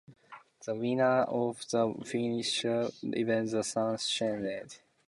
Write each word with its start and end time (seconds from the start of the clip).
The 0.65 0.73
winner 0.73 1.25
of 1.25 1.59
the 1.69 1.93
final 2.07 2.89
event 3.15 3.53
was 3.53 3.67
Sam 3.67 3.97
Snead. 3.99 4.73